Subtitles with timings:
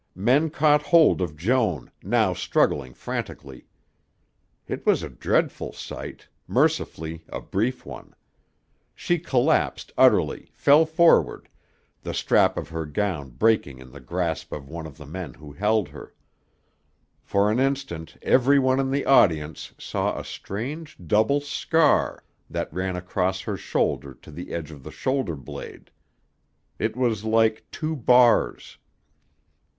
[0.15, 3.67] Men caught hold of Joan, now struggling frantically.
[4.67, 8.15] It was a dreadful sight, mercifully a brief one.
[8.95, 11.49] She collapsed utterly, fell forward,
[12.01, 15.51] the strap of her gown breaking in the grasp of one of the men who
[15.51, 16.15] held her.
[17.21, 22.95] For an instant every one in the audience saw a strange double scar that ran
[22.95, 25.91] across her shoulder to the edge of the shoulder blade.
[26.79, 28.79] It was like two bars.